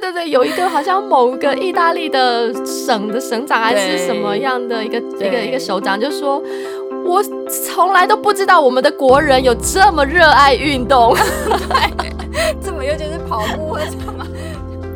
[0.00, 6.42] 对对，有一个好像某个意大利的省的省长还是什么样的一个一个一个首长，就说。
[7.02, 11.14] 我从来都不知道我们的国人有这么热爱运动，
[11.96, 12.14] 对，
[12.62, 14.24] 这么又就是跑步或什么。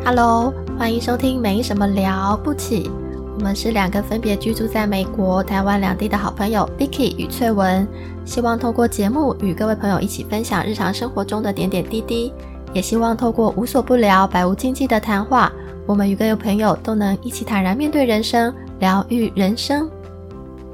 [0.04, 2.90] Hello，欢迎收听没什么了不起，
[3.38, 7.88] 我们是两个分别居住在美国、台湾两地的好朋友 Vicky 与翠文，
[8.26, 12.32] 希望透过节目与各位朋友一起分享日常生活中的点点滴滴，
[12.74, 15.50] 也希望透过无所不聊、百无禁忌的谈话，
[15.86, 19.88] 我们与各位朋友都能一起坦然面对人生，疗愈人生。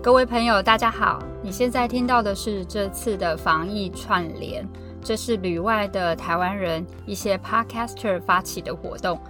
[0.02, 1.22] 各位朋友，大家好！
[1.42, 4.66] 你现在听到的是这次的防疫串联，
[5.02, 9.20] 这是旅外的台湾人一些 podcaster 发起的活动。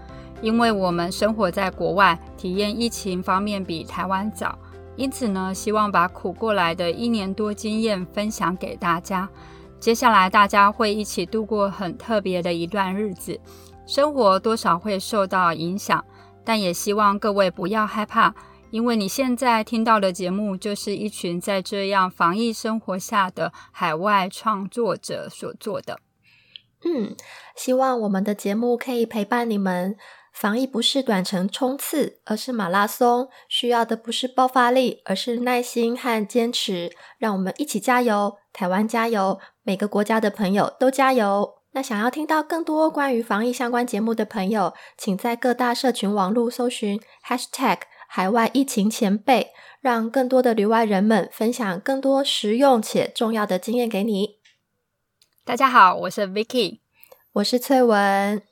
[0.40, 4.56] 因为我们生活在国外，体验疫情方面比台湾早，
[4.94, 9.28] 因此呢，希望把苦过来的一年多经验分享给大家。
[9.80, 13.40] 接下来大家会一起度过很特别的一段日子，
[13.86, 16.04] 生活多少会受到影响，
[16.44, 18.34] 但也希望各位不要害怕。
[18.70, 25.98] 因为你现在听到的节目，就是一群在这样防疫生活下的海外创作者所做的。
[26.84, 27.16] 嗯，
[27.56, 29.96] 希望我们的节目可以陪伴你们。
[30.32, 36.92] 防疫不是短程冲刺，而是马拉松，需要的不是爆发力，而是耐心和坚持。
[37.18, 41.54] 让我们一起加油，台湾加油，每个国家的朋友都加油。
[41.72, 47.80] 那想要听到更多关于防疫相关节目的朋友，请在各大社群网络搜寻 #hashtag。
[48.12, 54.40] 海外疫情前辈，让更多的旅外人们分享更多实用且重要的经验给你。
[55.44, 56.80] 大家好，我是 Vicky，
[57.34, 58.49] 我是翠文。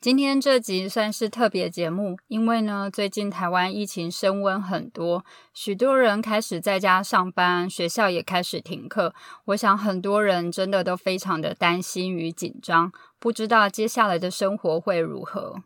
[0.00, 9.12] 今天这集算是特别节目，因为呢，最近台湾疫情升温很多，许多人开始在家上班，学校也开始停课。
[9.46, 15.56] 我想很多人真的都非常的担心与紧张，不知道接下来的生活会如何。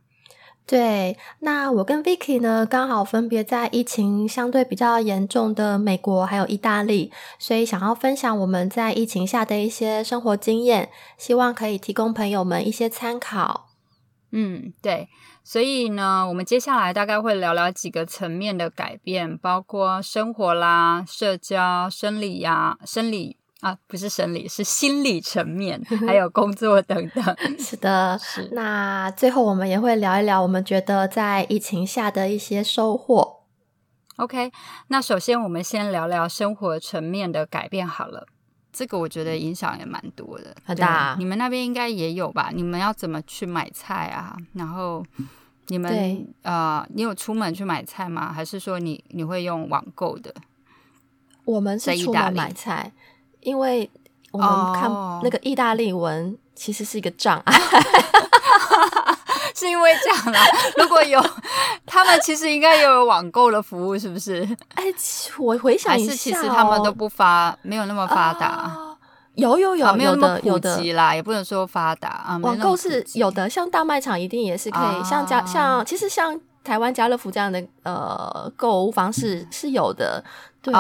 [0.65, 10.89] 对，那我跟 Vicky 呢，刚好分别在疫情相对比较严重的美国还有意大利，所以想要分享我们在疫情下的一些生活经验，
[11.19, 13.72] 希望可以提供朋友们一些参考。
[14.33, 15.09] 嗯，对，
[15.45, 23.37] 所以呢，我们接下来大概会聊聊几个层面的改变，包括生活啦、社交、生理呀、生理。
[23.63, 27.23] 啊，不是生理，是心理层面， 还有工作等等。
[27.61, 28.49] 是的，是。
[28.55, 33.45] 那最后我们也会聊一聊，我们觉得在疫情下的一些收获。
[34.17, 34.51] OK，
[34.89, 38.27] 那首先我们先聊聊生活层面的改变好了。
[38.73, 41.15] 这个我觉得影响也蛮多的，很大。
[41.19, 42.51] 你们那边应该也有吧？
[42.53, 44.37] 你们要怎么去买菜啊？
[44.55, 45.05] 然后
[45.67, 48.33] 你们呃，你有出门去买菜吗？
[48.33, 50.35] 还是说你你会用网购的？
[51.45, 52.91] 我们是出门买菜。
[53.41, 53.91] 因为
[54.31, 54.89] 我们看
[55.23, 57.59] 那个意大利文其实是一个障碍，
[59.57, 60.41] 是因为这样啦。
[60.77, 61.23] 如果有
[61.87, 64.43] 他们，其实应该也有网购的服务，是不是？
[64.75, 64.85] 哎，
[65.39, 68.71] 我回想一下，其实他们都不发，没有那么发达。
[69.35, 72.39] 有有有，没有那么普及啦，也不能说发达啊。
[72.43, 80.23] 网购是有的，像大卖场一定也是可以，像家像其实像台湾家乐福这样的呃购物方式是有的。
[80.63, 80.73] 对，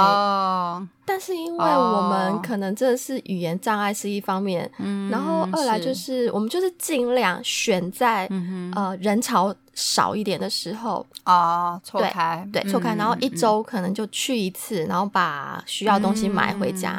[1.04, 4.70] 但是因为我们可能真的是语言障碍是一方面，
[5.10, 8.28] 然后二来就是我们就是尽量选在
[8.76, 11.04] 呃人潮少一点的时候。
[11.24, 12.48] 啊错开。
[12.52, 16.90] 对错开，然后一周可能就去一次，然后把需要东西买回家，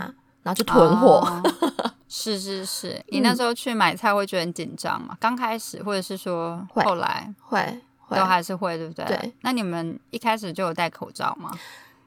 [0.43, 1.25] 然后就囤货。
[2.09, 5.17] 是是是，你那时候去买菜会觉得很紧张吗？
[5.21, 7.33] 刚开始或者是说后来？
[7.41, 9.05] 会都还是会对不对？
[9.05, 11.51] 对，那你们一开始就有戴口罩吗？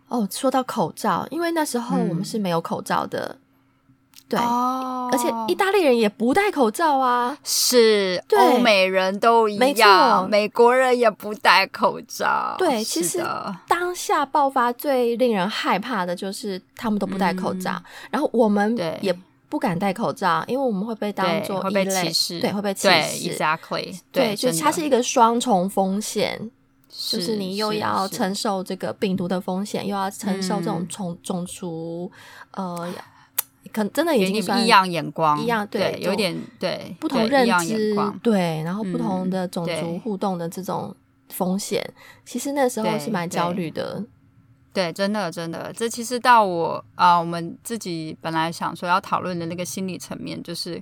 [0.08, 3.36] 哦，说到口罩，因为那时候我们是没有口罩的，
[4.28, 12.54] 对，而且意大利人也不戴口罩啊，是欧美人都一样，美国人也不戴口罩。
[12.56, 13.20] 对，其实
[13.66, 19.12] 当下爆发最令人害怕的就是他们都不戴口罩，然后我们也
[19.48, 26.50] 不敢戴口罩，因为我们会被当做会被歧视，对，会被歧视，exactly，对，就它是一个双重风险。
[26.88, 32.10] 就是你又要承受这个病毒的风险，又要承受这种种种族，
[32.52, 32.90] 呃，
[33.70, 40.94] 可真的已经算异样眼光，一样对，有点对不同认知，对，然后不同的种族互动的这种
[41.28, 41.86] 风险，
[42.24, 44.02] 其实那时候是蛮焦虑的。
[44.76, 50.78] 对，真的真的，这其实到我啊，我们自己本来想说要讨论的那个心理层面，就是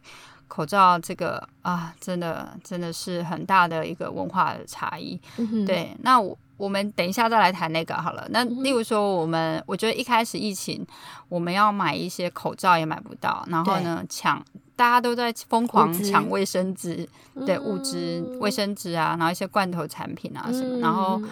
[0.48, 5.20] 口罩这个啊，真的真的是很大的一个文化的差异。
[5.36, 8.26] 嗯对，那我我们等一下再来谈那个好了。
[8.30, 10.84] 那例如说，我们我觉得一开始疫情，
[11.28, 14.44] 我们要买一些口罩也买不到，然后呢抢，
[14.74, 17.08] 大家都在疯狂抢卫生纸，
[17.46, 21.22] 对物资、卫生纸啊，然后一些罐头产品啊什么，然后。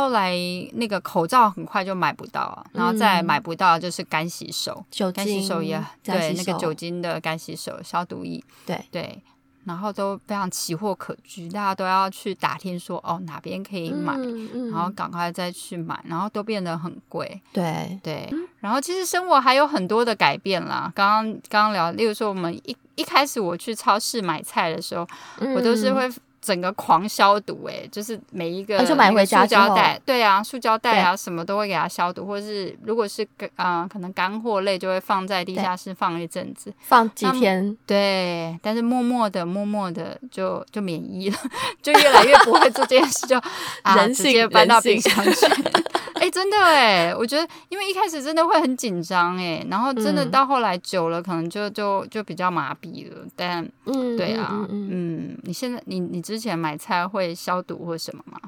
[0.00, 0.34] 后来
[0.72, 8.82] 那个口罩很快就买不到啊，然后再买不到就是干洗手，酒干洗手也干对那个酒精的干洗手消毒液，对。
[8.90, 9.22] 对，
[9.64, 18.00] 然后都非常奇货可居，大家都要去打听说哦哪边可以买，嗯嗯然后赶快再去买，然后都变得很贵，对。
[18.02, 18.28] 对，
[18.60, 20.90] 然后其实生活还有很多的改变啦。
[20.94, 25.06] 刚刚刚刚聊，例如说我们一一开始我去超市买菜的时候，
[25.54, 25.94] 我都是嗯。
[25.94, 26.10] 会
[26.40, 41.36] 整个狂消毒、欸，就是每一个啊就买回塑胶袋，对啊，塑胶袋啊什么都会给它消毒，或者是如果是干啊、可能干货类就会放在地下室放一阵子，放几天，对，但是默默的默默的就就免疫了，
[41.82, 43.36] 就越来越不会做这件事，就
[43.82, 45.46] 啊直接搬到冰箱去。
[46.14, 50.30] 哎、 真的哎，我觉得因为一开始真的会很紧张哎，然后真的嗯。
[50.30, 53.26] 到后来久了，可能就就就比较麻痹了。
[53.34, 58.38] 但嗯，对啊，嗯，你现在你你之前买菜会消毒或什么吗？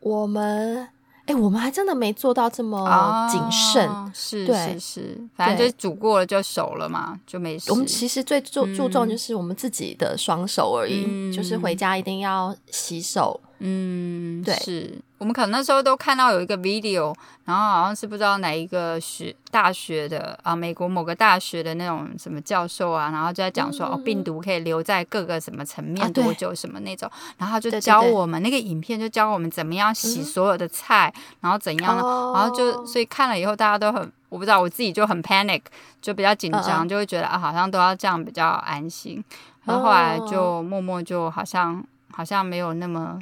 [0.00, 0.88] 我们
[1.26, 3.86] 哎，我们还真的没做到这么谨慎。
[3.86, 7.70] 哦是对是是，反正就煮过了就熟了嘛，就没事。
[7.70, 13.38] 我们其实最注注重嗯就是我们自己的双手而已，嗯就是回家一定要洗手。
[13.60, 14.98] 嗯，对是。
[15.18, 17.14] 我们可能那时候都看到有一个 video，
[17.44, 30.24] 然后好像是不知道哪一个学大学的啊，美国某个大学的那种什么教授啊，然后就在讲说、嗯哦，病毒可以留在各个什么层面多久什么那种，然后他就教我们那个影片就教我们怎么样洗嗯。
[30.24, 32.32] 所有的菜，然后怎样呢，哦。
[32.34, 34.10] 然后就所以看了以后大家都很。
[34.30, 35.60] 我不知道，我自己就很 panic，
[36.00, 39.20] 就比较紧张，就会觉得啊，好像都要这样比较安心。
[39.64, 43.18] 然后后来就默默就好像好像没有那么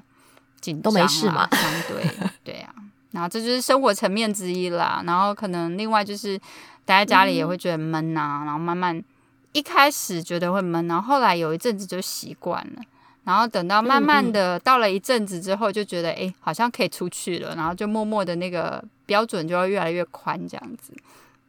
[0.60, 2.75] 紧都张没事嘛相对对啊。
[3.12, 5.02] 然后这就是生活层面之一啦。
[5.06, 6.38] 然后可能另外就是
[6.84, 9.02] 待在家里也会觉得闷呐、然后慢慢
[9.52, 12.82] 一开始觉得会闷，然后后来有一阵子就习惯了。
[13.25, 20.94] 然后等到慢慢的到了一阵子之后，就觉得哎、诶好像可以出去了，然后就默默的那个标准就会越来越宽，这样子。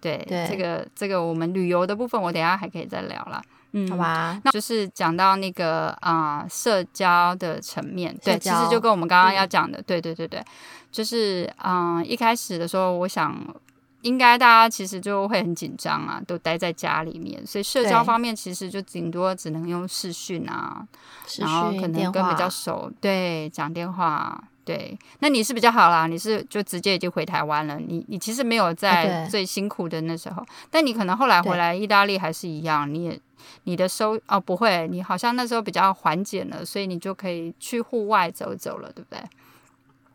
[0.01, 3.41] 对，对这个这个我们旅游的部分，我等一下还可以再聊啦。
[3.71, 10.43] 嗯，好吧，那就是讲到那个啊、社交的层面，对，其实就跟我们刚刚要讲的，对对对对，
[10.91, 13.35] 就是嗯、一开始的时候，我想
[14.01, 20.87] 应该大家其实就会很紧张啊，都待在家里面，所以社交方面其实就顶多只能用视讯啊，
[21.37, 24.43] 然后可能跟比较熟，对，讲电话。
[24.65, 33.19] 对，那你是比较好啦，你是就直接已经回台湾了，你你其实没有在最辛苦的那时候，但你可能后来回来意大利还是一样，你也
[33.63, 39.21] 你的收哦不会，你好像那时候比较缓解了，所以你就可以去户外走走了，对不对？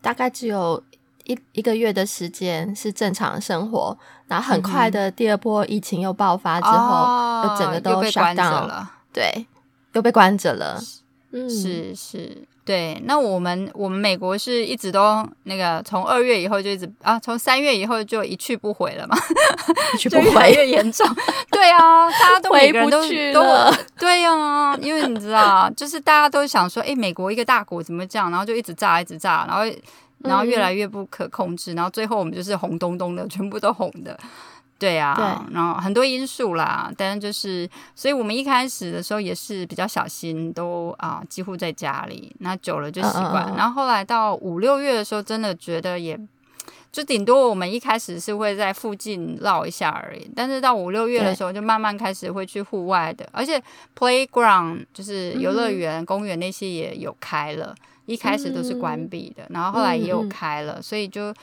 [0.01, 0.83] 大概只有
[1.23, 9.47] 一一个月的时间是正常生活，然后很快的第二波疫情又爆发之后，哦又整个都被 shut 关着 down 了，对，
[9.93, 10.79] 又被关着了。
[11.37, 12.31] 嗯，是是，
[12.63, 12.97] 对。
[13.03, 19.17] 那我们我们美国是一直都那个从二月以后就一直啊，从三月以后就一去不回了嘛，
[19.93, 21.05] 一去 不就越来回，越严重。
[21.51, 29.63] 对啊，大家都每个人都回不去都了对啊，因为你知道，就是大家都想说，哎，美国一个大国怎么这样，然后就一直炸，一直炸，然后
[30.19, 34.17] 然后越嗯来越不可控制，然后最后我们就是红咚咚的，全部都红的。
[34.77, 35.53] 对啊，对。
[35.53, 43.45] 然后很多因素啦，但是就是，所以我们一开始的时候也是比较小心，都啊几乎在家里，那久了就习惯。
[43.45, 43.57] 嗯嗯嗯。
[43.57, 46.19] 然后后来到五六月的时候，真的觉得也
[46.91, 53.61] 就顶多我们一开始是会在附近绕一下而已，但是到五六月的时候，就慢慢开始会去户外的，而且
[53.97, 57.73] playground 就是游乐园、公园那些也有开了，
[58.05, 61.33] 一开始都是关闭的，然后后来也有开了，所以就。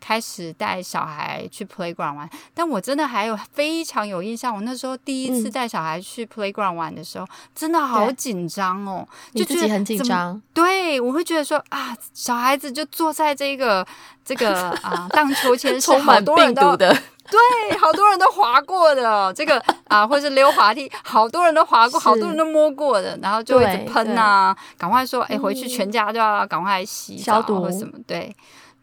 [0.00, 5.52] 开始带小孩去 playground 玩，但我真的还有非常有印象，我那时候第一次嗯。
[5.52, 8.14] 带小孩去 playground 玩的时候，真的好对。
[8.14, 13.86] 紧张哦，就觉得自己很紧张，对，我会觉得说啊，小孩子就坐在这个
[14.24, 16.88] 这个啊荡秋千 是充满好多人都病毒的，
[17.30, 25.68] 对，好多人都滑过的这个啊，或是溜滑梯，好多人都滑过，好多人都摸过的，然后就一直对喷啊，赶快说，哎，回去嗯。
[25.68, 28.34] 全家都要赶快洗澡消毒或什么，对。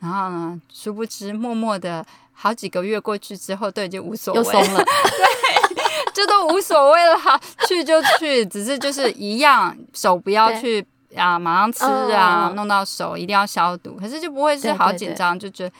[0.03, 4.83] 然后呢，殊不知默默的好几个月过去之后，都已经无所谓，了。
[6.13, 7.15] 这都无所谓了，
[7.67, 15.74] 去就去，只是就是一样，手不要去啊，马上吃啊，嗯弄到手一定要消毒，可是就不会是对对对好紧张，就觉得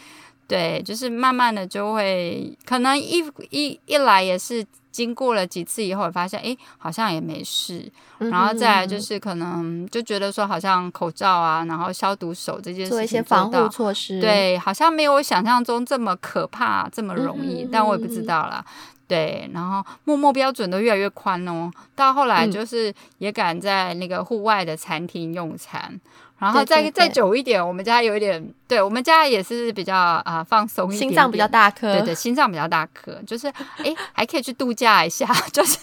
[0.48, 7.91] 对，就是慢慢的就会，可能一一一来也是经过了几次以后，发现哎，好像也没事。
[8.19, 17.67] 然后再来就是可能就觉得说，好像口罩啊，然后消毒手这件事情做一些防护措施，对，好像没有我想象中这么可怕，这么容易。
[17.69, 18.63] 但我也不知道啦。
[19.05, 26.00] 对，然后默默标准都越来越宽哦，到后来就是也敢在那个户外的餐厅用餐。
[26.40, 33.48] 然后再再久一点，我们家有一点，对我们家也是比较啊放松一点，心脏比较大颗，对对，心脏比较大颗，就是
[33.84, 35.78] 哎还可以去度假一下，就是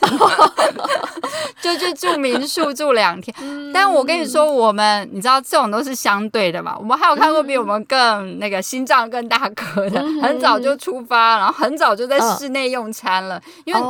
[1.62, 3.34] 就去住民宿住两天。
[3.72, 13.80] 但我跟你说，我们你知道这种都是相对的嘛，我们还有看过比我们更那个心脏更大颗的，很早就出发，然后很早就在室内用餐了，因为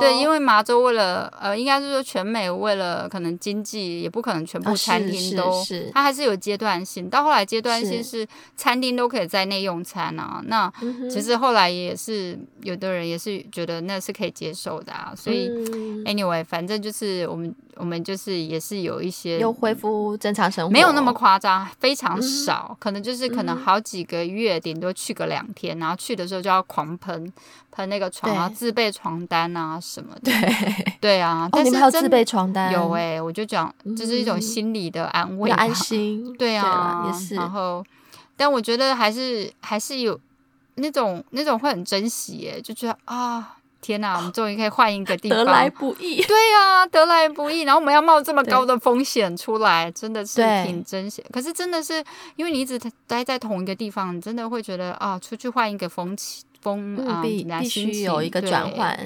[0.00, 5.90] 对，因为麻州为了呃，应该是说全美为了可能经济，也不可能全部餐厅都是。
[5.96, 10.42] 它还是有阶段性，到后来阶段性是餐厅都可以在内用餐啊。
[10.44, 10.70] 那
[11.10, 15.14] 其实后来也是有的人也是觉得那是可以接受的啊。
[15.16, 15.48] 所以
[16.04, 27.32] anyway，反正就是我们我们就是也是有一些又恢复正常生活，没有那么夸张，非常少，可能就是可能好几个月顶多去个两天，然后去的时候就要狂喷
[27.70, 30.20] 喷那个床，然后自备床单啊什么的。
[30.22, 32.72] 对对啊，哦，你们还有自备床单？
[32.72, 36.34] 有哎，我就讲这是一种心理的安慰，安心。
[36.36, 37.34] 对啊，也是。
[37.34, 37.84] 然后，
[38.36, 40.18] 但我觉得还是还是有
[40.76, 43.56] 那种那种会很珍惜耶，就觉得啊，
[43.86, 46.20] 天哪，我们终于可以换一个地方，得来不易。
[46.22, 47.60] 对啊，得来不易。
[47.60, 51.24] 然后我们要冒这么高的风险出来，真的是挺珍惜。
[51.32, 52.02] 可是真的是
[52.34, 52.76] 因为你一直
[53.06, 56.42] 待在同一个地方，你真的会觉得啊，出去换一个风气。
[56.62, 58.98] 风啊，必须有一个转换。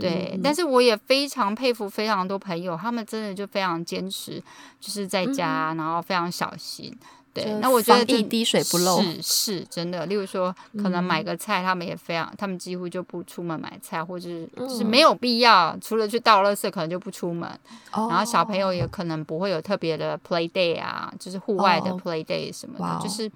[0.00, 4.42] 对，但是我也非常佩服非常多朋友，他们真的就非常坚持，
[4.80, 6.92] 就是在家，然后非常小心。
[7.34, 10.06] 对，那我觉得一滴水不漏是是真的。
[10.06, 17.50] 例如说，可能买个菜，他们也非常，他们几乎就不出门买菜，或者是是没有必要，除了去倒垃圾，可能就不出门。
[17.92, 23.30] 然后小朋友也可能不会有特别的 play day 啊，就是户外的 play day 什么的，就是。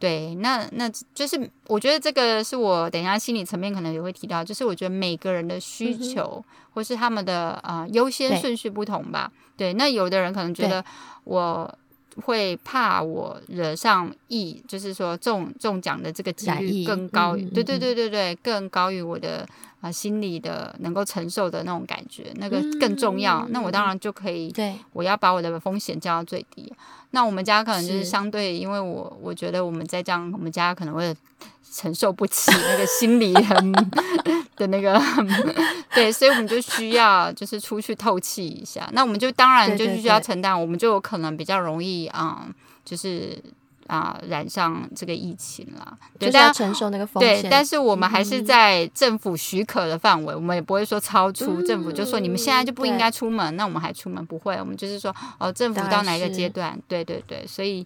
[0.00, 6.40] 对，那那就是我觉得这个是我等一下心理层面可能也会提到，就是我觉得每个人的需求
[6.72, 9.28] 或是他们的啊优先顺序不同吧。
[9.56, 10.84] 对，那有的人可能觉得
[11.24, 11.68] 我
[12.22, 19.46] 会怕我惹上意，就是说中中奖的这个几率更高，对对对对对，更高于我的
[19.80, 23.46] 啊心理的能够承受的那种感觉，那个更重要。
[23.50, 26.72] 那我当然就可以，对，我要把我的风险降到最低。
[27.10, 31.14] 那我们家可能就是相对，因为我我觉得我们在这样，我们家可能会
[31.72, 33.72] 承受不起那个心理很
[34.56, 35.00] 的那个，
[35.94, 38.88] 对，所以我们就需要就是出去透气一下。
[38.92, 42.46] 那我们就当然就需要承担，我们就有可能比较容易啊，
[42.84, 43.42] 就是。
[43.88, 47.40] 啊，染上这个疫情了，就是要承受那个风险。
[47.40, 57.82] 对，但是我们还是在政府许可的范围，我们也不会说超出政府就说你们现在就不应该出门，那我们还出门不会，我们就是说哦，政府到哪一个阶段，对对对，所以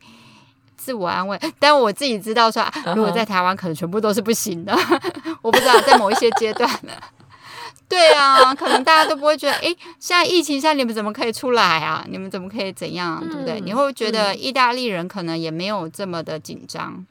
[0.82, 1.38] 自我安慰。
[1.60, 4.76] 但我自己知道说，如果在台湾可能全部都是不行的，
[5.42, 6.92] 我不知道在某一些阶段呢。
[7.88, 9.64] 对啊，可能大家都不会觉得，哎，
[10.00, 12.02] 现在疫情下你们怎么可以出来啊？
[12.08, 13.60] 你们怎么可以怎样，对不对？
[13.60, 17.04] 你会觉得意大利人可能也没有这么的紧张。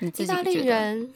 [0.00, 1.08] 意大利人，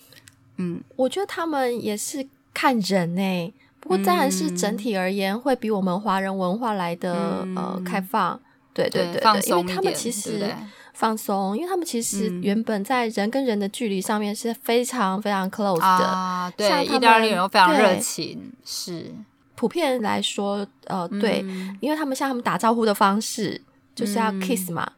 [0.58, 2.24] 嗯，我觉得他们也是
[2.54, 3.52] 看人呢。
[3.80, 8.40] 不过当然是整体而言，会比我们华人文化来的呃开放。
[8.72, 10.54] 对对对，因为他们其实。
[10.96, 15.84] 放松，因为他们其实原本在人跟人的距离上面是非常非常 close 的。
[15.84, 19.14] 啊，对，意大利人又非常热情，是。
[19.54, 21.44] 普遍来说，呃，对，
[21.80, 23.60] 因为他们像他们打招呼的方式
[23.94, 24.90] 就是要 kiss 嘛，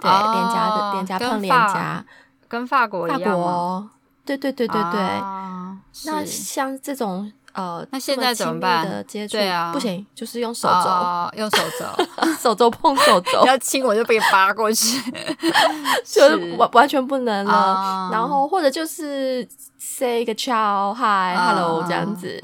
[0.00, 2.04] 对，脸颊的脸颊碰脸颊，
[2.48, 3.90] 跟法国一样
[4.24, 5.00] 对对对对对，
[6.06, 7.32] 那像这种。
[7.52, 8.88] 呃，那现在怎么办？
[8.88, 12.04] 的接触对啊，不行，就是用手肘，用手肘，
[12.40, 14.98] 手肘碰手肘， 要亲我就被扒过去，
[16.04, 18.08] 就是完完全不能了。
[18.12, 19.46] 然后或者就是
[19.78, 22.40] say 一个 ciao hi hello 这样子，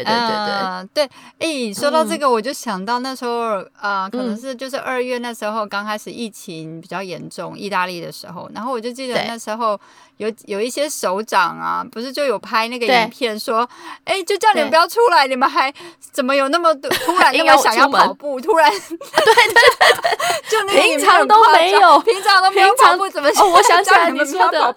[0.00, 1.08] 对对对对
[1.38, 1.68] 对。
[1.68, 9.78] 哎，说到这个，我就想到那时候啊，可能是就是二月那时候刚开始疫情比较严重，意大利的时候，然后我就记得那时候。
[10.18, 13.68] 有有一些首长啊，不是就有拍那个影片说，
[14.04, 15.72] 哎，就叫你们不要出来，你们还
[16.12, 18.40] 怎么有那么多突然那 么想要跑步？
[18.40, 23.28] 突然， 对对对， 就平常都没有，平常都没有跑步，怎么？
[23.30, 24.72] 哦，我想起来你说的，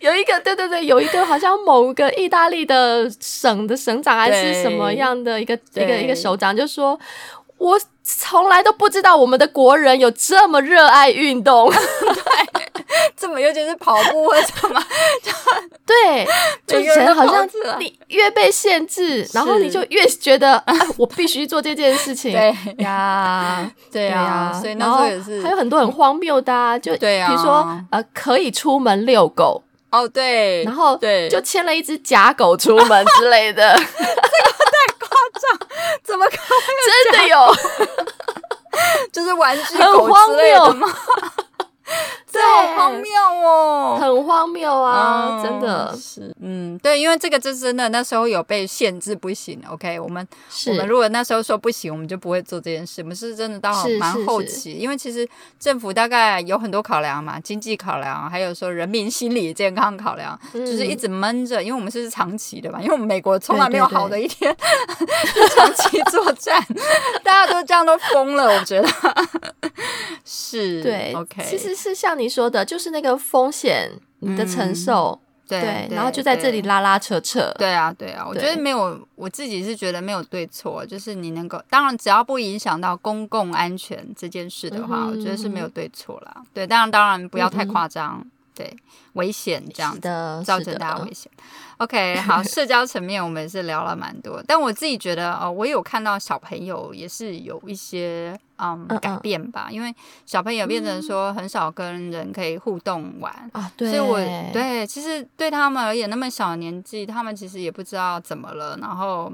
[0.00, 6.98] 有一个，对对对，有一个好像某个意大利的省的省长还是什么样的一个一个一个首长，就说，
[7.58, 11.70] 我从来都不知道我们的国人有这么热爱运动。
[11.72, 12.72] 对。
[13.16, 14.82] 这么尤其是跑步或什么，
[15.86, 16.26] 对，
[16.66, 22.32] 就觉得好像你越被限制，然后你就越觉得，哎， 我必须做这件事情。
[22.32, 22.54] 对。
[22.78, 25.42] 呀，对呀、啊，所以那然后时候也是。
[25.42, 29.62] 还有很多很荒谬的、啊，就比如说呃，可以出门遛狗，
[30.02, 31.28] 哦，对，然后对。
[31.28, 35.08] 就牵了一只假狗出门之类的， 这个太夸
[35.40, 35.68] 张
[36.04, 36.36] 怎么可
[37.12, 37.56] 真的有，
[39.12, 40.88] 就是玩具很狗荒之类的吗？
[42.30, 43.10] 这对好荒谬
[43.44, 43.98] 哦。
[44.00, 49.60] 很荒谬啊，嗯真的是，嗯，对，因为这个就真的那时候有被限制不行。
[49.70, 50.26] OK，我们
[50.68, 53.02] 我们如果那时候说不行，我们就不会做这件事。
[53.02, 55.26] 我们是真的到蛮是是是后期，因为其实
[55.58, 64.54] 政府大概有很多考量嘛，经济考量，还有说人民心理健康考量，就是一嗯直闷着，因为我们是长期的嘛，因为我们美国从来对没有好的一天，
[65.54, 66.60] 长期作战，
[67.22, 68.88] 大家都这样都疯了，我觉得
[70.24, 73.90] 是对，OK，其实是像你说的，就是那个风险
[74.20, 76.62] 你的承受，对对，然后就在这里。
[76.62, 86.42] 拉拉扯扯，对啊，对啊，我觉得没有，我自己是觉得没有对错，就是你能够，当然只要不影响到公共安全这件事的话，嗯我觉得是没有对错啦。
[86.52, 88.74] 对，当然当然不要太夸张，对，
[89.12, 90.00] 危险这样子。
[90.44, 91.30] 造成大家危险。
[91.76, 99.94] OK， 好，社交层面我们也是聊了蛮多，但我自己觉得，哦，我有看到小朋友也是有一些嗯嗯改变吧，因为
[100.24, 103.30] 小朋友变成说很少跟人可以互动玩。
[103.52, 104.18] 啊，对，所以我
[104.54, 108.78] 对，其实对他们而言，那么小的年纪，他们其实也不知道怎么了。
[108.80, 109.30] 然后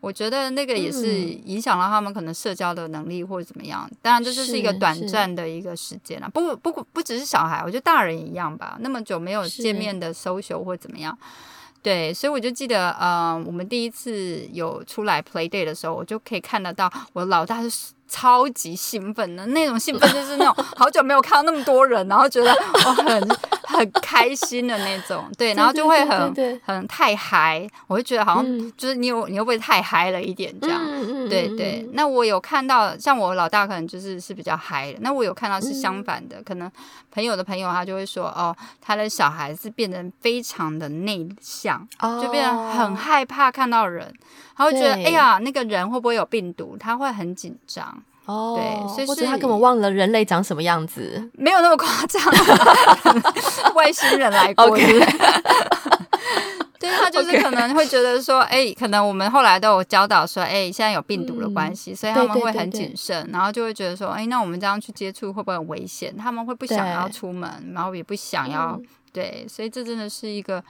[0.00, 3.90] 我觉得那个也是嗯影响了他们可能社交的能力或者怎么样。
[4.00, 6.28] 当然，这就是一个短暂的一个时间了。
[6.28, 8.76] 不不不只是小孩，我觉得大人一样吧。
[8.80, 11.16] 那么久没有见面的 social 或怎么样。
[11.80, 23.28] 对，所以我就记得，呃，我们第一次有出来 play day 的时候，我就可以看得到我老大是超级兴奋的那种兴奋，就是那种好久没有看到那么多人，然后觉得我 很
[23.64, 28.72] 很开心的那种，对，然后就会很很太嗨，我会觉得好像嗯。
[28.76, 30.80] 就是你有你会不会太嗨了一点这样。
[31.28, 36.70] 对对，那我有看到，像我老大可能就是是比较嗨的，那我有看到是相反的，可能
[37.10, 42.20] 朋友的朋友他就会说，哦，他的小孩子变得非常的内向，哦。
[42.22, 44.12] 就变得很害怕看到人，
[44.56, 46.76] 他会觉得，哎呀，那个人会不会有病毒？
[46.78, 47.97] 他会很紧张，
[48.28, 52.22] 哦，对所以是或者他根本忘了人类长什么样子，没有那么夸张，
[53.74, 54.68] 外星人来过
[56.78, 66.14] 对他就是可能会觉得说，哎、可能我们后来都有教导说，哎、现在有病毒的关系，所以他们会很谨慎，然后就会觉得说，哎、那我们这样去接触会不会很危险？
[66.16, 68.84] 他们会不想要出门，然后也不想要，嗯。
[69.10, 70.62] 对，所以这真的是一个，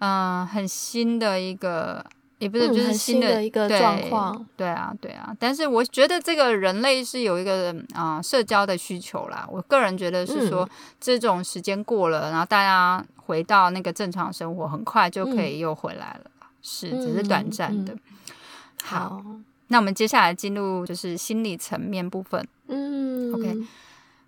[0.00, 2.04] 嗯、很新的一个。
[2.40, 5.32] 也不是，就是嗯新的的一个状况对啊，对啊。
[5.38, 9.46] 但是我觉得这个人类是有一个啊、社交的需求啦。
[9.48, 16.30] 我个人觉得是说，嗯这种时间过了，然后大家回到那个正常生活，很快就可嗯以又回来了。
[16.62, 17.94] 是，只是短暂的。
[18.82, 19.24] 好，好，
[19.68, 22.46] 那我们接下来进入就是心理层面部分。
[22.68, 23.56] 嗯 OK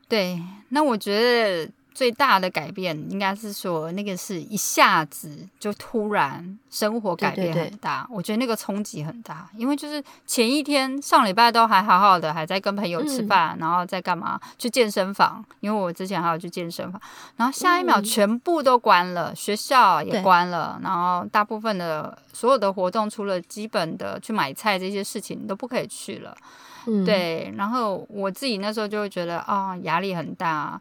[0.06, 7.62] 对，那我觉得最大的改变应该是说，那个是一下子就突然生活改变对对。
[7.62, 13.28] 对很大，我觉得那个冲击很大，因为就是前一天上礼拜都还好好的，还在跟朋友吃嗯。
[13.28, 14.40] 饭，然后在干嘛？
[14.58, 17.00] 去健身房，因为我之前还有去健身房，
[17.36, 18.04] 然后下一秒嗯。
[18.04, 26.36] 全部都关了，学校也关了，然后大部分的所有的活动，除了基本的去买菜这些事情都不可以去了。
[26.86, 30.80] 嗯，对，然后我自己那时候就会觉得啊、压力很大，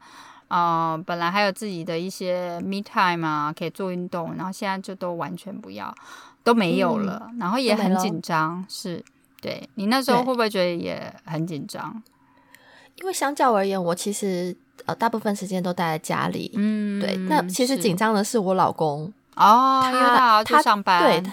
[0.51, 5.95] 啊、本来还有自己的一些 me time 啊，可以做运动，然后现在就都完全不要，
[6.43, 9.01] 都没有了，然后也很紧张，是。
[9.41, 12.03] 对你那时候对会不会觉得也很紧张？
[12.95, 16.51] 因为相较而言，我其实呃大部分时间都待在家里。
[16.53, 21.31] 嗯，对，那其实是紧张的是我老公，哦，他他上班，对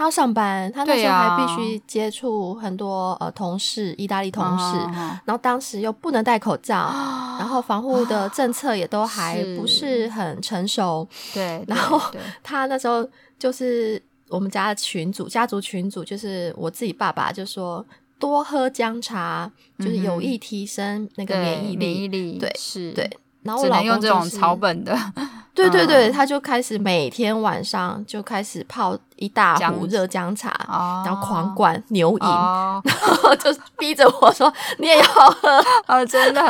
[0.00, 4.94] 他他要上班，他那时候还必须接触很多呃同事，意大利同事，嗯
[5.26, 6.90] 然后当时又不能戴口罩，
[7.38, 11.06] 然后防护的政策也都还不是很成熟。
[11.34, 12.00] 对，然后
[12.42, 13.06] 他那时候
[13.38, 17.84] 就是我们家的群主，家族群主，就是我自己爸爸就说
[18.18, 21.76] 多喝姜茶，就是有益提升那个免疫力。
[21.76, 23.10] 免疫力，对是，对，
[23.42, 24.96] 然后我老只能用这种草本的，
[25.54, 26.12] 对对对，嗯。
[26.12, 35.64] 他就开始每天晚上就开始泡一大壶热姜茶，哦，然后狂灌牛饮，哦，然后就逼着我说你也要喝。
[35.88, 36.42] 哦，真的，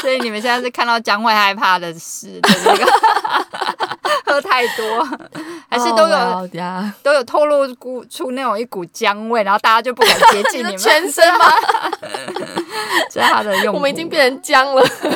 [0.00, 3.95] 所以你们现在是看到姜会害怕的事的这个
[4.36, 5.04] 喝太多，
[5.68, 6.50] 还是都有？
[7.02, 11.46] 都有透露出出那种一股姜味，然后大家就不敢接近你们， 全身吗？
[13.10, 13.74] 这是他的用。
[13.74, 14.82] 我们已经变成姜了。
[15.00, 15.10] 对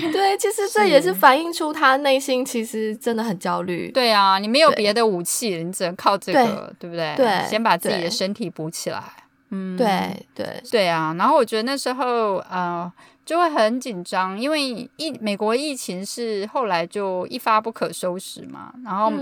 [0.00, 3.90] 对对，其实这也是反映出他内心其实真的很焦虑。
[3.92, 7.14] 对啊，你没有别的武器，你只能靠这个，对不对？
[7.16, 9.02] 对，先把自己的身体补起来。
[9.50, 11.14] 嗯，对对对啊。
[11.18, 12.90] 然后我觉得那时候呃
[13.24, 19.12] 就会很紧张，因为疫美国疫情是后来就一发不可收拾嘛，然后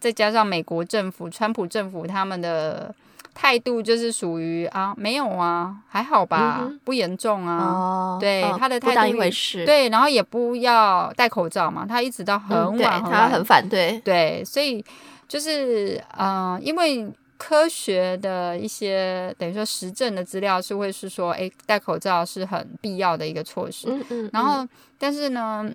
[0.00, 2.94] 再加上美国政府川普政府他们的。
[3.34, 8.18] 态度就是属于啊，没有啊，还好吧，不严重啊。
[8.20, 9.64] 对他的态度，当一回事。
[9.64, 11.86] 对，然后也不要戴口罩嘛。
[11.88, 13.98] 他一直到很晚，他很反对。
[14.04, 14.84] 对，所以
[15.26, 17.10] 就是嗯，因为
[17.44, 23.88] 科学的一些等于说实证的资料是会是说，哎，戴口罩是很必要的一个措施。
[23.90, 24.30] 嗯嗯。
[24.32, 24.64] 然后，
[24.96, 25.68] 但是呢。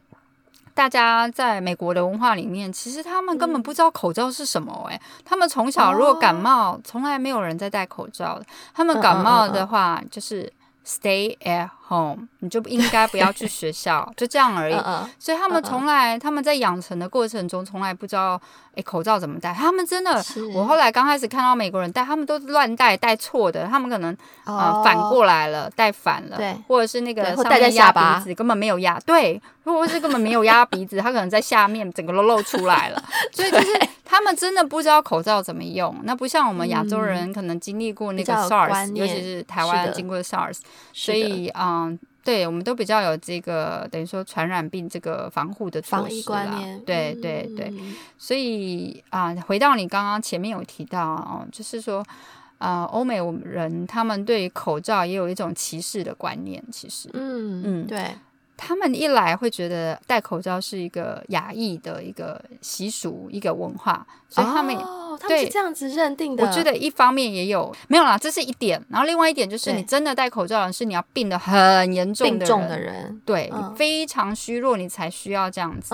[0.77, 4.87] 大家在美国的文化里面，其实他们根本不知道口罩是什么。
[4.87, 8.45] 哎，他们从小如果感冒，从来没有人在戴口罩的。
[8.75, 10.53] 他们感冒的话，就是
[10.85, 14.75] stay at home，你就应该不要去学校，就这样而已。
[15.19, 18.39] 所以他们从来他们在养成的过程中，从来不知道。
[18.77, 19.51] 哎，口罩怎么戴？
[19.51, 20.23] 他们真的，
[20.53, 23.65] 我后来刚开始看到美国人戴，他们都乱戴，戴错的。
[23.65, 33.03] 他们可能啊反过来了，戴反了，对，或者是那个上面压鼻子根本没有压，对，或者是根本没有压鼻子， 他可能在下面整个都露出来了。
[33.33, 35.99] 所以就是他们真的不知道口罩怎么用。
[36.03, 40.59] 那不像我们亚洲人，可能经历过那个 SARS，尤其是台湾经过 SARS，
[40.93, 41.49] 所以
[41.85, 41.99] 嗯。
[42.23, 46.77] 对，我们都比较有这个等于说传染病这个防护的防疫观念。
[46.83, 47.71] 对对对，
[48.17, 52.05] 所以啊，回到你刚刚前面有提到哦，就是说
[52.57, 58.11] 啊，欧美人他们对口罩也有一种歧视的观念，其实，嗯嗯，对。
[58.57, 64.75] 他们一来会觉得戴口罩是一个亚裔的一个习俗、一个文化，所以他们
[65.19, 66.43] 他们是这样子认定的。
[66.43, 68.83] 我觉得一方面也有没有啦，这是一点。
[68.89, 75.93] 然后另外一点就是，你真的戴口罩的是你要病得很严重的人，对你非常虚弱，你才需要这样子，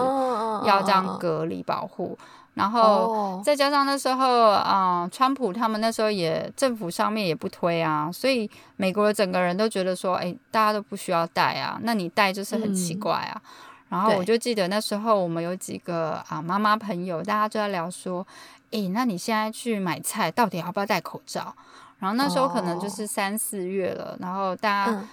[0.65, 2.17] 要这样隔离保护。
[2.55, 13.41] 然后再加上那时候啊，川普他们那时候也政府上面也不推啊，所以美国整个人都觉得说，哎，大家都不需要戴啊，那你戴就是很奇怪啊。
[13.89, 18.25] 然后我就记得那时候我们有几个啊妈妈朋友，大家就在聊说，
[18.71, 21.53] 哎，那你现在去买菜到底要不要戴口罩？
[21.99, 25.03] 然后那时候可能就是三四月了，然后大家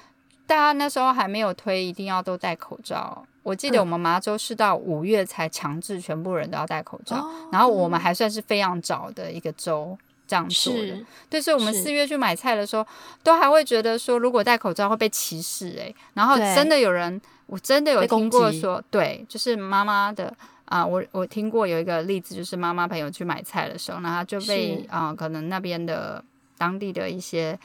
[0.46, 3.24] 大家那时候还没有推一定要都戴口罩。
[3.42, 10.98] 我记得我们麻州是到五月才强制全部人都要戴口罩，然后我们还算是非常早的一个州这样做的。
[11.30, 12.86] 对，所以我们四月去买菜的时候，
[13.22, 15.92] 都还会觉得说，如果戴口罩会被歧视哎。
[16.14, 20.32] 然后真的有人，我真的有听过说，对，就是妈妈的
[20.66, 26.22] 啊，我我听过有一个例子，就是妈妈朋友去买菜的时候，然后就被啊，可能那边的
[26.58, 27.58] 当地的一些。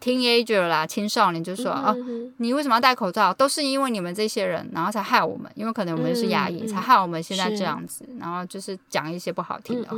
[0.00, 1.94] Teenager 啦，青少年就说啊，
[2.38, 3.32] 你为什么要戴口罩？
[3.32, 5.50] 都是因为你们这些人，然后才害我们。
[5.54, 8.08] 因为可能我们是牙医，才害我们现在这样子。
[8.18, 9.96] 然后就是讲一些不好听的话，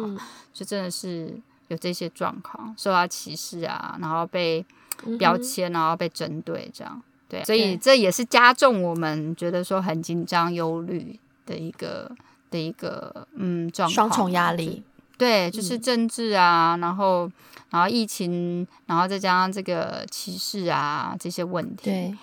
[0.53, 1.33] 就真的是
[1.69, 4.65] 有这些状况，受到歧视啊，然后被
[5.19, 7.45] 标签，然后被针对，这样对。
[7.45, 12.11] 所以这也是加重我们觉得说很紧张、忧虑的一个
[12.51, 14.83] 的一个嗯状双重压力。
[15.19, 17.31] 对，就是政治啊，然后。
[17.71, 21.85] 然后疫情，然后再加上这个歧视啊这些问题。
[21.85, 22.17] 对。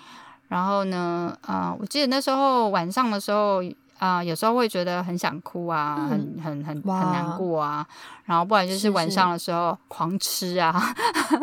[0.48, 3.62] 然后呢，啊，我记得那时候晚上的时候。
[3.98, 7.86] 啊，有时候会觉得很想哭啊，很很很很难过啊，
[8.24, 10.94] 然后不然就是晚上的时候狂吃啊，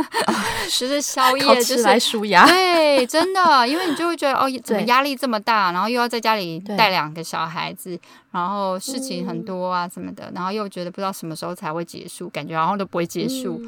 [0.70, 2.46] 就是宵夜，就是来舒压。
[2.46, 8.00] 对，真的，因为你就会觉得哦，怎么压力这么大，然后又要在家里带两个小孩子，
[8.32, 13.62] 然后事情很多啊什么的，然后又觉得不知道什么时候才会结束，感觉然后都不会结束。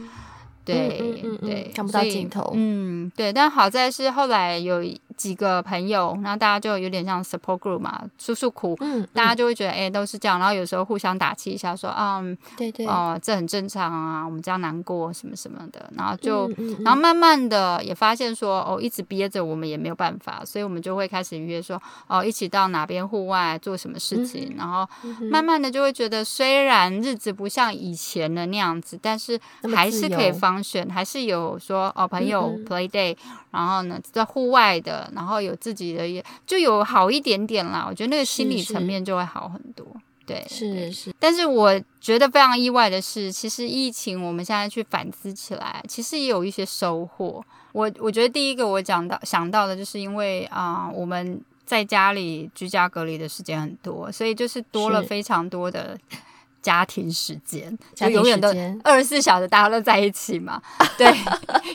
[0.64, 2.52] 对对，看不到尽头。
[2.56, 4.84] 嗯，对，但好在是后来有。
[5.16, 16.50] 几个朋友，然后大家就有点像 support group 嘛，诉诉苦，嗯，大家就会觉得，哎，都是这样，然后有时候互相打气一下，说，嗯，对对，哦，这很正常啊，我们这样难过什么什么的，然后就，
[16.84, 24.88] 然后慢慢的也发现说，哦，一直憋着我们也没有办法，所以我们就会开始约说，哦，一起到哪边户外做什么事情，然后
[25.32, 29.40] 慢慢的就会觉得，虽然日子不像以前的那样子，但是
[29.74, 33.16] 还是可以方选，还是有说，哦，朋友 play day，
[33.52, 35.05] 然后呢，在户外的。
[35.14, 39.86] 然后有自己的也就有好一点点啦，我觉得那个心理层面就会好很多。
[40.26, 41.14] 对，是是。
[41.20, 47.44] 但是我觉得非常意外的是，其实疫情我们现在去反思起来，其实也有一些收获。
[47.74, 55.96] 我我觉得第一个我讲到想到的就是因为啊，我们在家里居家隔离的时间很多，所以就是多了非常多的。
[56.66, 58.50] 家庭时间，就永远都
[58.84, 60.60] 二十四小时大家都在一起嘛。
[60.98, 61.16] 对，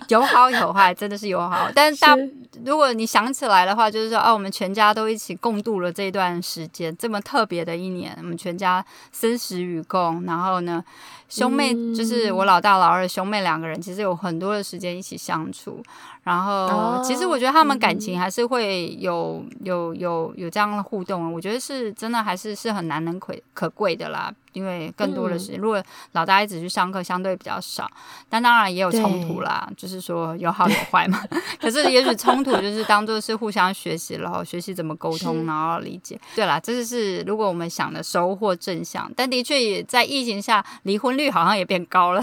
[0.08, 1.70] 有好有坏，真的是有好。
[1.72, 2.16] 但是大
[2.64, 10.24] 如果你想起来的话，就是说，哦，我们全家都一起共度了这一段时间，这么特别的一年，我们全家生死与共。
[10.24, 10.84] 然后呢，
[11.30, 15.82] 兄妹、嗯就是我老大老二兄妹两个人，其实有很多的时间一起相处。
[16.22, 24.30] 然后，哦其实我觉得他们感情还是会有有有有这样的互动，我觉得是真的还是是很难能可可贵的啦。
[24.52, 27.88] 因为更多的时间，如果老大一直去上课，相对比较少，
[28.28, 31.22] 但当然也有冲突啦，就是说有好有 坏嘛。
[31.60, 36.20] 可是也许冲突就是当做是互相学习，然后学习怎么沟通，然后理解。
[36.34, 42.22] 对啦，这就是如果我们想的收获正向，但的确也在疫情下，离婚率好像也变高了，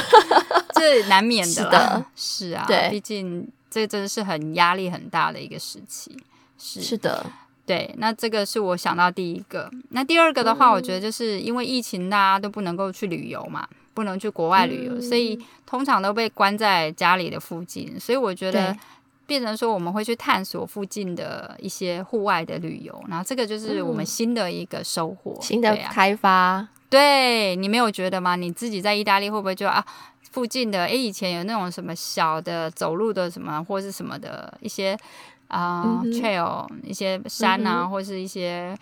[0.74, 2.04] 这难免的啦。
[2.16, 6.16] 是的是啊，对毕竟这真的是很压力很大的一个时期。
[6.58, 7.26] 是是的，
[7.66, 9.70] 对，那这个是我想到第一个。
[9.90, 17.98] 那第二个的话，我觉得就是因为疫情，大家都不能够去旅游嘛，不能去国外旅游，所以通常都被关在家里的附近。
[18.00, 18.80] 所以我觉得对
[19.26, 25.36] 变成说我们会去探索附近的一些户外的旅游，然后这个就是我们嗯新的一个收获。
[25.40, 28.36] 新的开发，对你没有觉得吗？
[28.36, 29.84] 你自己在意大利会不会就啊？
[30.30, 34.98] 附近的诶，以前有那种什么小的走路的什么或是什么的一些
[35.46, 38.76] 啊、嗯 trail 一些山啊，嗯或是一些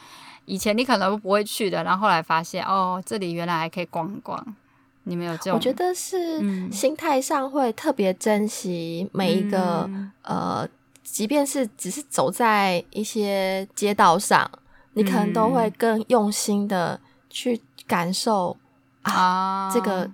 [0.46, 4.42] 以前你可能不会去的，然后后来发现哦，这里原来还可以逛逛。
[5.04, 5.54] 你们有这种？
[5.54, 10.68] 我觉得是嗯心态上会特别珍惜每一个、嗯呃，
[11.02, 14.50] 即便是只是走在一些街道上，
[14.94, 18.56] 你可能都会嗯更用心的去感受
[19.02, 20.10] 啊，这个。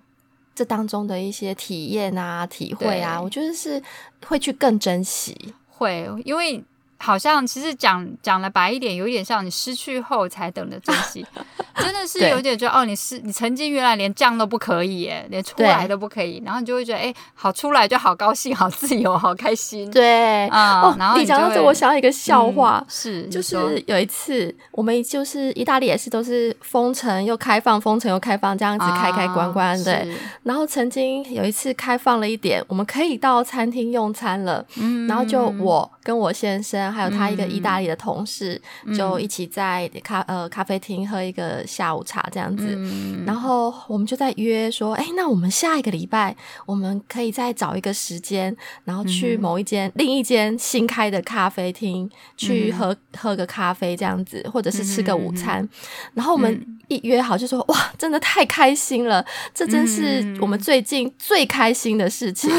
[0.55, 3.81] 这当中的一些体验啊、体会啊，我觉得是
[4.27, 5.55] 会去更珍惜。
[5.69, 6.61] 会，因为
[6.99, 11.25] 好像其实讲讲了白一点，有一点像你失去后才懂得珍惜，
[11.77, 12.31] 真的是对。
[12.31, 19.91] 有点觉得哦，你是你曾经原来连这样都不可以耶，连出来都不可以，然后你就会觉得哎，好出来就好高兴、好自由、好开心。
[19.91, 30.09] 对，啊、哦，然后你讲到这，我想到一个笑话，嗯是就是有一次，我们就是意大利也是都是封城又开放，封城又开放这样子开开关关，啊对。
[30.43, 35.07] 然后曾经有一次开放了一点，我们可以到餐厅用餐了，嗯。
[35.07, 38.61] 然后就我跟我先生还有他一个嗯意大利的同事，
[38.97, 42.75] 就一起在咖呃咖啡厅喝一个下午茶这样子。
[42.77, 43.25] 嗯。
[43.27, 55.63] 然后我们就在约说，哎，那我们下一个礼拜我们可以再找一个时间，然后去嗯某一间、另一间新开的咖啡厅去喝、喝个咖啡这样子，或者是吃个午餐。
[55.65, 55.69] 嗯
[56.15, 59.25] 然后我们一约好就说，哇，真的太开心了，
[59.55, 62.51] 这真是嗯我们最近最开心的事情。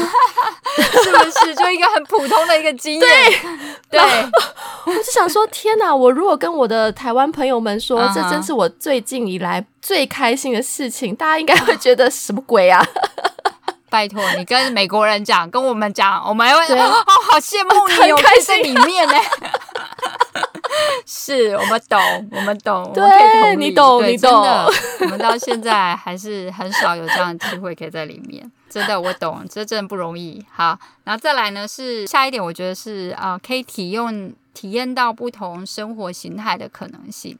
[1.02, 3.08] 是不是就一个很普通的一个经验？
[3.90, 4.00] 对
[4.86, 5.94] 我就想说，天哪！
[5.94, 12.86] 我如果跟我的台湾朋友们说，这真是我最近以来最开心的事情，大家应该会觉得什么鬼啊？
[13.90, 19.14] 拜托你跟美国人讲，跟我们讲，我们还会对哦，好羡慕你开可以在里面呢。
[21.06, 22.00] 是我们懂，
[22.32, 24.66] 我们懂，我对们可以同理你懂你懂的，
[25.00, 28.50] 我们到现在还是很少有这样的机会可以在里面。
[28.68, 30.44] 真的，我懂，这真的不容易。
[30.50, 37.36] 好，然后再来呢是下一点，我觉得是啊、呃可以体用体验到不同生活形态的可能性。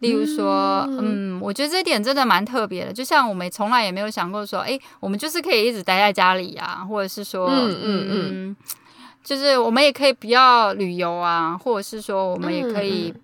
[0.00, 2.92] 例如说，嗯我觉得这一点真的蛮特别的。
[2.92, 8.56] 就像我们从来也没有想过说，诶，我们就是可以一直待在家里啊，或者是说，嗯嗯嗯
[9.26, 13.20] 就是我们也可以不要旅游啊，或者是说我们也可以嗯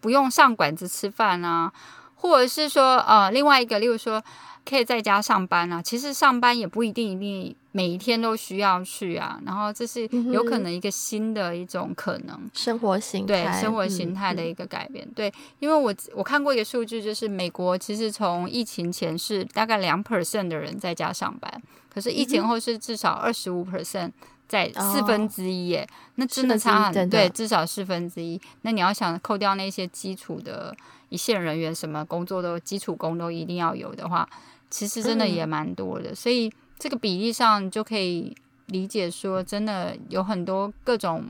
[0.00, 1.72] 不用上馆子吃饭啊，
[2.14, 4.22] 或者是说呃另外一个，例如说
[4.64, 5.82] 可以在家上班啊。
[5.82, 12.48] 其实上班也不一定一定每一天都需要去啊，然后这是有可能一个新的一种可能。
[12.54, 21.60] 生活形态，对生活形态的嗯一个改变，对，因为我我看过一个数据，就是美国其实从疫情前是大概两 percent 的人在家上班，
[21.92, 24.12] 可是疫情后是至少二十五 percent
[24.50, 28.38] 在四分之一耶，那真的差很对，至少四分之一。
[28.62, 30.74] 那你要想扣掉那些基础的
[31.08, 34.28] 一线人员，什么工作都基础工都一定要有的话，
[34.68, 38.36] 其实真的嗯也蛮多的，所以这个比例上就可以
[38.66, 41.26] 理解说，真的有很多各种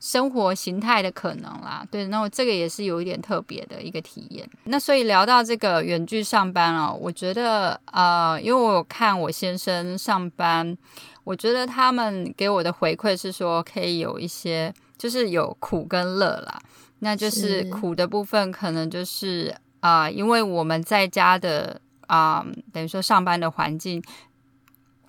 [0.00, 1.86] 生活形态的可能啦。
[1.88, 4.50] 对，那我这个也是有一点特别的一个体验。
[4.64, 10.76] 那所以聊到这个远距上班啊，我觉得呃，因为我有看我先生上班，
[11.24, 16.60] 我觉得他们给我的回馈是说，可以有一些就是有苦跟乐啦。
[17.00, 24.02] 那就是是苦的部分，可能就是啊、因为我们在家的啊、等于说上班的环境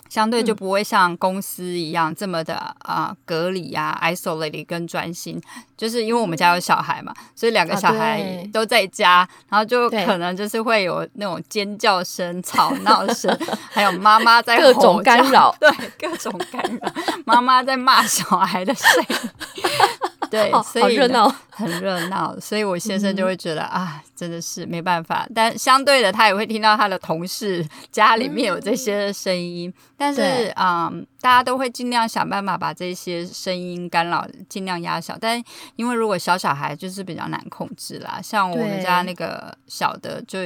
[0.08, 5.42] 相对就不会像公司一样这么的啊、隔离啊、isolated 跟专心，
[5.82, 13.36] 就是因为我们家有小孩嘛，所以两个啊小孩都在家，然后就可能就是会有那种尖叫声、 吵闹声，
[13.72, 16.94] 还有妈妈在各种干扰对，各种干扰，
[17.26, 19.66] 妈妈在骂小孩的声音，
[20.30, 21.34] 对，所以热闹。
[21.50, 25.28] 很热闹，所以我先生就会觉得、啊，真的是没办法。
[25.36, 35.18] 但相对的，他也会听到他的同事家里面有这些声音，但是啊嗯，大家都会尽量想办法把这些声音干扰尽量压小。
[35.22, 35.42] 但
[35.76, 40.40] 因为如果小小孩就是比较难控制啦，像我们家那个小的就。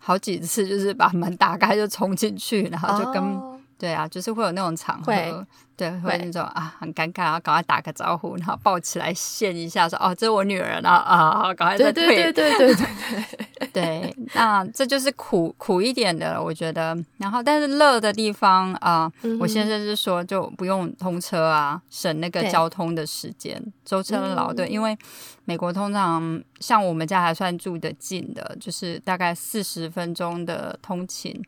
[0.00, 3.22] 好几次就是把门打开就冲进去，然后就跟、
[3.78, 12.86] 对啊，就是会有那种场合会，对，会会那种啊很尴尬，然后赶快打个招呼，然后抱起来献一下，说哦这是我女儿，然后啊赶快再对退，对对对对
[13.72, 16.96] 对， 对那这就是苦苦一点的了，我觉得。
[17.18, 19.10] 然后但是乐的地方啊、
[19.40, 24.96] 我先生是说就不用通车啊，省那个交通的时间，舟车劳顿，嗯因为
[25.44, 31.42] 美国通常像我们家还算住得近的，就是大概四十分钟的通勤。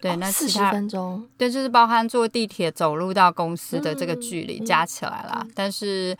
[0.00, 5.46] 对，那哦四十分钟，对，就是包含坐地铁、走路到公司的这个嗯距离嗯加起来啦。
[5.54, 6.16] 但是，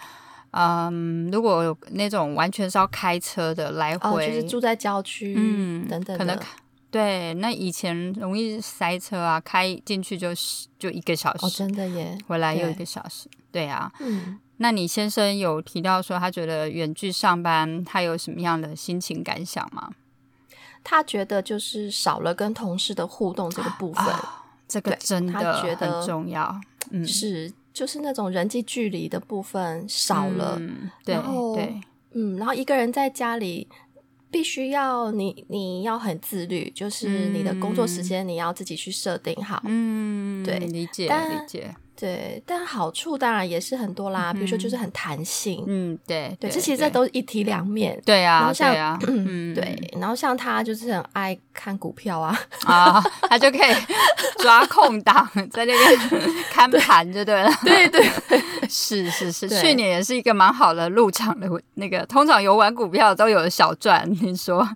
[0.50, 6.38] 嗯，如果有那种完全是要开车的来哦，回，就是住在郊区，嗯等等可能
[6.90, 13.28] 对，那以前容易塞车啊，开进去就是就一个小时，哦，真的耶，回来又一对个小时。
[13.52, 19.90] 对啊，嗯，那你先生有提到说他觉得远距上班，他有什么样的心情感想吗？
[20.82, 26.60] 他觉得就是少了跟同事的互动这个部分，啊，这个真的很重要。
[26.90, 31.80] 嗯，是就是那种人际距离的部分少了，嗯、对然后对。
[32.12, 33.68] 嗯，然后一个人在家里。
[34.32, 39.60] 必须要你，你要很自律，就是你的工作时间你要自己去设定好。
[39.64, 45.62] 嗯，对理解理解，对，但好处当然也是很多啦，比如说就是很弹性。
[45.66, 48.00] 嗯，对对，这其实这都是一体两面。
[48.06, 52.34] 对啊，对啊， 嗯，对，然后像他就是很爱看股票啊，
[52.64, 53.74] 啊，他就可以
[54.42, 57.50] 抓空档在那边看盘，就对了。
[57.62, 58.02] 对对，
[58.68, 64.66] 是是是，去年也是一个蛮好的入场的那个，通常有玩股票都有小赚，听说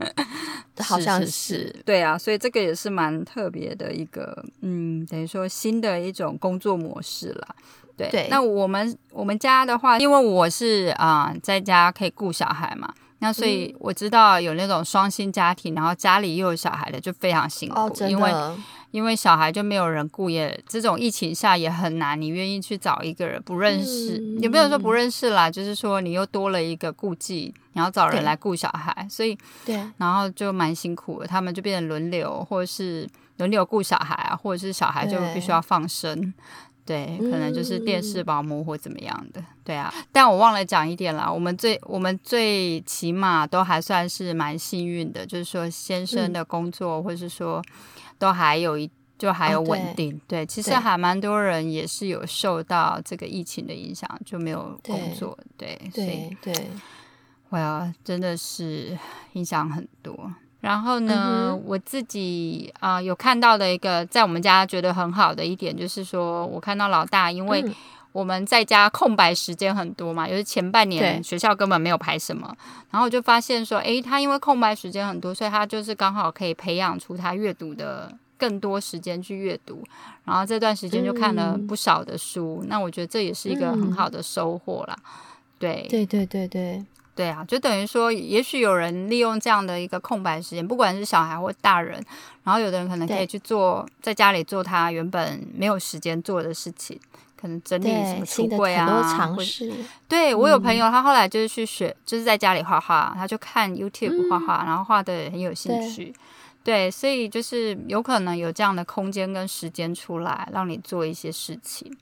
[0.83, 7.57] 好像是对啊，所以这个也是蛮特别的一个，嗯，等于说新的一种工作模式了。
[7.97, 8.27] 对，对。
[8.29, 13.77] 那我们我们家的话，因为我是啊、在家可以顾小孩嘛，那所以嗯。
[13.79, 18.57] 我知道有那种双薪家庭，然后家里又有小孩的，就非常辛苦，哦，因为的，
[18.95, 29.75] 因为小孩就没有人顾，也这种疫情下也很难，你愿意去找一个人不认识，嗯也没有说不认识啦，就是说你又多了一个顾忌，你要找人来顾小孩，所以对。
[29.97, 33.05] 然后就蛮辛苦的，他们就变成轮流，或者是
[33.39, 36.33] 轮流顾小孩啊，或者是小孩就必须要放生。
[36.87, 38.25] 对，可能就是电视嗯。
[38.27, 39.93] 保姆或怎么样的，对啊。
[40.13, 46.33] 但我忘了讲一点啦，我们最我们最起码都还算是蛮幸运的，就是说先生嗯。
[46.33, 47.61] 的工作，或是说
[48.25, 50.21] 都还有一就还有哦稳对定。
[50.27, 55.39] 对，其实还蛮多人也是有受到这个疫情的影响，就没有工作。
[55.59, 56.67] 对，所以对对，
[57.51, 58.97] 我要真的是
[59.35, 60.33] 影响很多。
[60.61, 67.75] 然后呢，嗯我自己啊、有看到的一个在我们家觉得很好的一点，就是说我看到老大，因为嗯
[68.15, 72.47] 我们在家空白时间很多嘛，就是前半年学校根本没有排什么，
[72.93, 79.83] 然后我就发现说，诶，他因为空白时间很多，所以他就是刚好可以培养出他阅读的更多时间去阅读，
[80.25, 81.67] 然后这段时间就看了嗯。
[81.67, 84.97] 不少的书，那我觉得这也是一个很嗯好的收获啦。
[85.59, 85.85] 对。
[85.91, 86.85] 对对对对，
[87.17, 92.01] 对啊，就等于说，也许有人利用这样的一个空白时间，不管是小孩或大人，
[92.45, 97.01] 然后有的人可能可以去做，在家里做他原本没有时间做的事情，
[97.45, 99.71] 可能整理什对么橱柜啊，很多或尝试，
[100.09, 100.77] 对我有朋嗯。
[100.79, 106.15] 友，他后来就是去学，就是在家里画画，他就看 YouTube 画画，然后画的很有兴趣。
[106.63, 111.95] 对，所以就是有可能有这样的空间跟时间出来，让你做一些事情。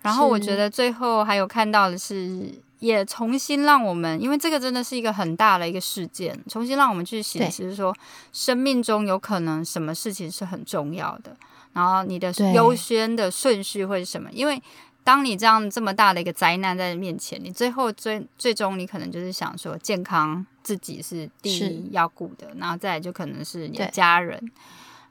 [0.00, 7.94] 然后我觉得最后还有看到的是，也重新让我们，因为这个真的是一个很大的一个事件，重新让我们去醒其实说，
[8.32, 11.36] 生命中有可能什么事情是很重要的，
[11.72, 14.30] 然后你的优先的顺序会是什么？
[14.32, 14.62] 因为
[15.04, 24.52] 当你这样这么大的一个灾难在面前，你最后最最终你可能就是想说，健康自己是第一要顾的，然后再来就可能是你的家人。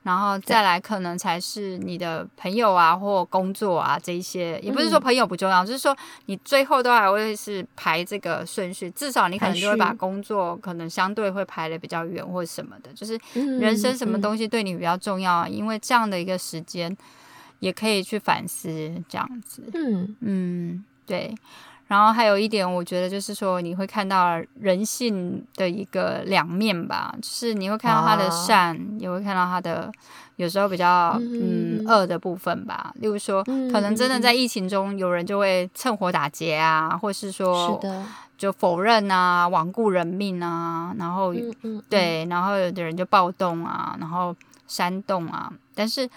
[0.04, 15.48] 然后再来，可能才是你的朋友啊，或工作啊，这一些，也不是说嗯朋友不重要，就是说你最后都还会是排这个顺序，至少你可能就会把工作可能相对会排的比较远或什么的，就是嗯人生什么嗯东西对你比较重要啊？
[15.48, 16.98] 因为这样的一个时间，
[17.60, 18.70] 也可以去反思
[19.08, 19.64] 这样子。
[19.74, 21.36] 嗯嗯，对。
[21.92, 29.92] 然后还有一点，我觉得就是说，你会看到人性的一个两面吧，就是你会看到他的善，也会看到他的
[30.38, 32.94] 有时候比较嗯恶的部分吧。
[32.96, 37.78] 例如说，可能真的在疫情中，有人就会趁火打劫啊，或是说
[38.38, 41.36] 就否认啊，罔顾人命啊，然后
[41.90, 44.34] 对，然后有的人就暴动啊，然后
[44.66, 45.52] 煽动啊。
[45.76, 46.10] 但是，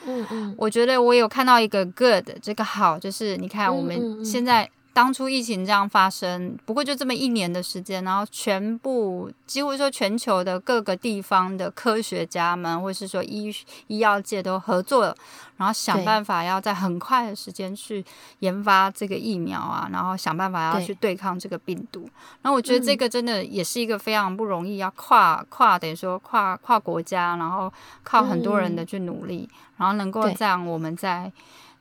[0.56, 4.70] 我觉得我有看到一个 good，这个好，就是你看我们现在。
[4.94, 13.52] 当初疫情这样发生，不过就这么一年的时间，然后全部几乎说全球的各个地方的科学家们，或是说医
[13.88, 15.12] 医药界都合作，
[15.56, 18.04] 然后想办法要在很快的时间去
[18.38, 22.08] 研发这个疫苗啊，然后想办法要去对抗这个病毒。
[22.42, 27.70] 然后我觉得这个真的也是一个非常不容易，要跨跨等于说跨跨国家，然后
[28.04, 31.32] 靠很多人的去努力，然后能够这样我们在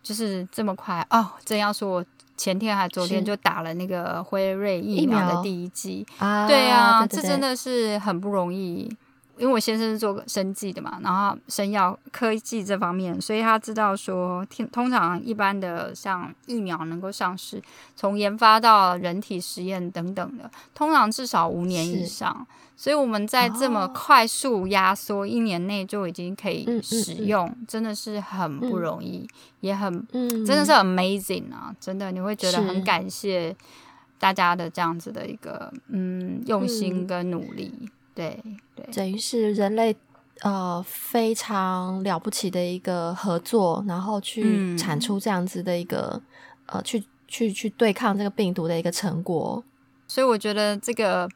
[0.01, 2.03] 就是这么快哦，真要说。
[2.35, 6.05] 前天还昨天就打了那个辉瑞疫苗的第一剂，
[6.47, 8.89] 对啊，这真的是很不容易。
[9.37, 17.61] 因为我先生是做生技的嘛，然后生药科技这方面，所以他知道说，通常一般的像疫苗能够上市，
[17.95, 22.45] 从研发到人体实验等等的，通常至少五年以上。
[22.75, 29.29] 所以我们在这么快速压缩一年内就已经可以使用，真的是很不容易，
[29.61, 31.73] 也很，真的是 amazing 啊！
[31.79, 33.55] 真的你会觉得很感谢
[34.19, 37.71] 大家的这样子的一个嗯用心跟努力，
[38.13, 38.41] 对
[38.75, 39.95] 对，等于是人类
[40.41, 46.21] 呃非常了不起的一个合作，然后去产出这样子的一个
[46.67, 49.63] 呃去去去对抗这个病毒的一个成果，
[50.07, 51.29] 所以我觉得这个。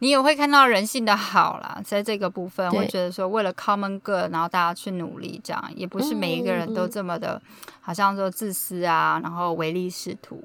[0.00, 7.40] 你也会看到人性的好啦，在这个部分，我觉得说为了 common good，然后大家去努力，这样也不是每一个人都这么的，
[7.80, 10.40] 好像说自私啊，然后唯利是图。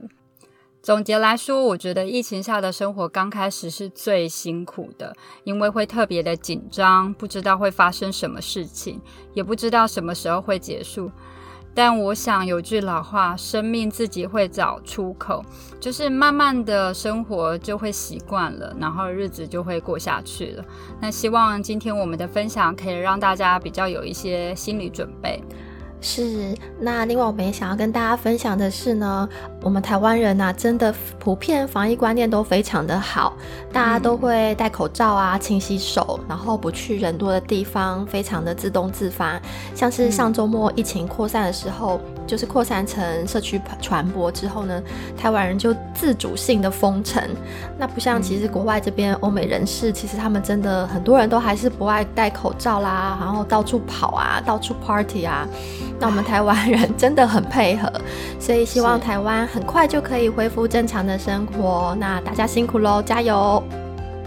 [0.83, 5.15] 总结来说，我觉得疫情下的生活刚开始是最辛苦的，
[5.45, 8.99] 因为会特别的紧张，不知道会发生什么事情，
[9.33, 11.09] 也不知道什么时候会结束。
[11.73, 15.41] 但我想有句老话，生命自己会找出口，
[15.79, 20.65] 就是慢慢的生活就会习惯了，然后日子就会过下去了。
[20.99, 25.41] 那希望今天我们的分享可以让大家比较有一些心理准备。
[26.05, 29.27] 是，那另外我们也想要跟大家分享的是呢，
[29.61, 33.33] 我们台湾人呐，真的普遍防疫观念都非常的好，
[33.71, 39.39] 大家都会戴口罩啊，勤洗手，然后不去人多的地方，非常的自动自发。
[39.73, 44.83] 像是上周末疫情扩散的时候，就是扩散成社区传播之后呢，
[45.17, 47.23] 台湾人就自主性的封城。
[47.79, 55.47] 那不像其实国外这边欧美人士，其实他们真的很多人都还是不爱戴口罩啦，然后到处跑啊，到处 party 啊。
[55.99, 57.91] 那我们台湾人真的很配合，
[58.39, 61.95] 所以希望台湾很快就可以恢复正常的生活。
[61.99, 63.63] 那大家辛苦喽，加油，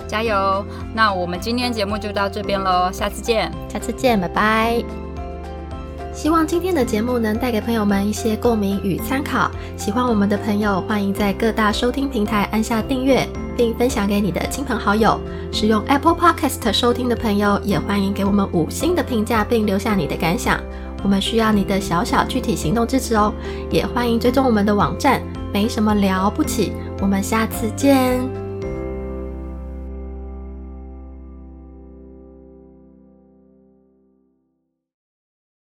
[0.09, 0.65] 加油！
[0.95, 4.83] 那我们今天节目就到这边喽，下次见，下次见，拜拜。
[6.15, 9.51] 希望今天的节目能带给朋友们一些共鸣与参考。
[9.77, 15.21] 喜欢我们的朋友，欢迎在各大收听平台按下订阅，并分享给你的亲朋好友。
[15.53, 20.59] 使用 Apple Podcast 收听的朋友，也欢迎给我们五星的评价，并留下你的感想。
[21.07, 23.33] 我们需要你的小小具体行动支持哦，
[23.71, 26.73] 也欢迎追踪我们的网站，没什么了不起。
[27.01, 28.46] 我们下次见。